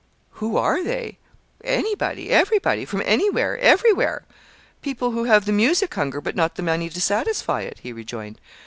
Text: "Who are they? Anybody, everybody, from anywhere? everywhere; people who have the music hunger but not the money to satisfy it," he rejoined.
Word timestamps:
"Who 0.41 0.57
are 0.57 0.83
they? 0.83 1.19
Anybody, 1.63 2.31
everybody, 2.31 2.85
from 2.85 3.03
anywhere? 3.05 3.59
everywhere; 3.59 4.23
people 4.81 5.11
who 5.11 5.25
have 5.25 5.45
the 5.45 5.51
music 5.51 5.93
hunger 5.93 6.19
but 6.21 6.35
not 6.35 6.55
the 6.55 6.63
money 6.63 6.89
to 6.89 6.99
satisfy 6.99 7.61
it," 7.61 7.81
he 7.83 7.93
rejoined. 7.93 8.41